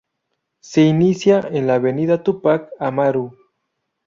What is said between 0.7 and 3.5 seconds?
inicia en la avenida Túpac Amaru.